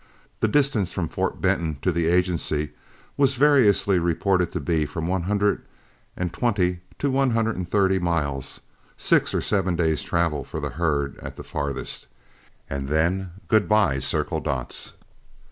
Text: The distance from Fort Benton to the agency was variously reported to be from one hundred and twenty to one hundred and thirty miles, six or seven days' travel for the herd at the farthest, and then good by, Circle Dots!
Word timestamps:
The 0.39 0.47
distance 0.47 0.91
from 0.91 1.09
Fort 1.09 1.41
Benton 1.41 1.77
to 1.83 1.91
the 1.91 2.07
agency 2.07 2.71
was 3.17 3.35
variously 3.35 3.99
reported 3.99 4.51
to 4.51 4.59
be 4.59 4.87
from 4.87 5.05
one 5.07 5.21
hundred 5.29 5.61
and 6.17 6.33
twenty 6.33 6.79
to 6.97 7.11
one 7.11 7.29
hundred 7.37 7.55
and 7.55 7.69
thirty 7.69 7.99
miles, 7.99 8.61
six 8.97 9.31
or 9.31 9.41
seven 9.41 9.75
days' 9.75 10.01
travel 10.01 10.43
for 10.43 10.59
the 10.59 10.71
herd 10.71 11.19
at 11.19 11.35
the 11.35 11.43
farthest, 11.43 12.07
and 12.67 12.87
then 12.87 13.29
good 13.47 13.69
by, 13.69 13.99
Circle 13.99 14.39
Dots! 14.39 14.93